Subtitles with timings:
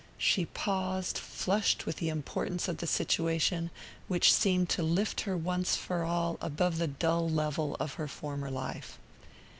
[0.17, 3.69] She paused, flushed with the importance of the situation,
[4.07, 8.49] which seemed to lift her once for all above the dull level of her former
[8.49, 8.97] life.